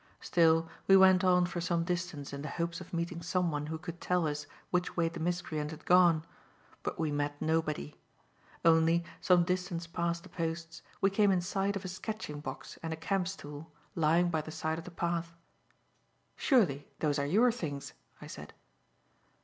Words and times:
Still 0.19 0.67
we 0.87 0.97
went 0.97 1.23
on 1.23 1.45
for 1.45 1.61
some 1.61 1.83
distance 1.83 2.33
in 2.33 2.41
the 2.41 2.47
hopes 2.49 2.81
of 2.81 2.91
meeting 2.91 3.21
someone 3.21 3.67
who 3.67 3.77
could 3.77 4.01
tell 4.01 4.25
us 4.27 4.47
which 4.71 4.97
way 4.97 5.07
the 5.09 5.19
miscreant 5.19 5.69
had 5.69 5.85
gone. 5.85 6.25
But 6.81 6.97
we 6.99 7.11
met 7.11 7.39
nobody. 7.39 7.93
Only, 8.65 9.03
some 9.19 9.43
distance 9.43 9.85
past 9.85 10.23
the 10.23 10.29
posts, 10.29 10.81
we 11.01 11.11
came 11.11 11.29
in 11.29 11.39
sight 11.41 11.75
of 11.75 11.85
a 11.85 11.87
sketching 11.87 12.39
box 12.39 12.79
and 12.81 12.91
a 12.91 12.95
camp 12.97 13.27
stool, 13.27 13.71
lying 13.93 14.31
by 14.31 14.41
the 14.41 14.49
side 14.49 14.79
of 14.79 14.85
the 14.85 14.89
path. 14.89 15.35
"Surely 16.35 16.87
those 16.97 17.19
are 17.19 17.27
your 17.27 17.51
things?" 17.51 17.93
I 18.19 18.25
said. 18.25 18.53